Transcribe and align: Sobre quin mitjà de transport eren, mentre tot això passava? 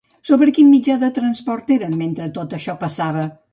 Sobre 0.27 0.53
quin 0.57 0.71
mitjà 0.75 0.95
de 1.03 1.09
transport 1.19 1.71
eren, 1.77 1.95
mentre 2.01 2.33
tot 2.41 2.59
això 2.61 2.79
passava? 2.83 3.31